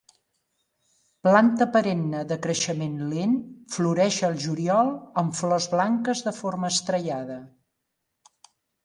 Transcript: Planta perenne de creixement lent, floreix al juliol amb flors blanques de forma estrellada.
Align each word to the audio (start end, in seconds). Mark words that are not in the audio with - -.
Planta 1.25 1.65
perenne 1.75 2.21
de 2.31 2.37
creixement 2.45 2.95
lent, 3.11 3.35
floreix 3.75 4.17
al 4.29 4.39
juliol 4.45 4.89
amb 5.23 5.37
flors 5.41 5.69
blanques 5.75 6.25
de 6.29 6.35
forma 6.39 6.73
estrellada. 6.77 7.37